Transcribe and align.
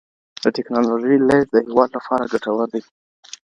د 0.43 0.45
ټیکنالوژۍ 0.55 1.15
لیږد 1.29 1.49
د 1.53 1.57
هیواد 1.67 1.89
لپاره 1.97 2.29
ګټور 2.31 2.67
دی. 2.73 2.81